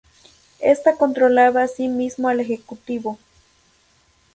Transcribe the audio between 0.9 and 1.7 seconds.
controlaba